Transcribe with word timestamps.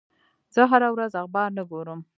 زه 0.53 0.61
هره 0.71 0.89
ورځ 0.95 1.11
اخبار 1.21 1.49
نه 1.57 1.63
ګورم. 1.71 1.99